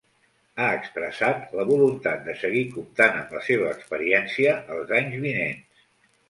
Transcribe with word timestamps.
Ha 0.61 0.67
expressat 0.77 1.51
“la 1.59 1.65
voluntat 1.71 2.23
de 2.29 2.35
seguir 2.45 2.63
comptant 2.77 3.19
amb 3.21 3.37
la 3.39 3.43
seva 3.49 3.69
experiència 3.75 4.57
els 4.79 4.95
anys 5.03 5.21
vinents”. 5.29 5.63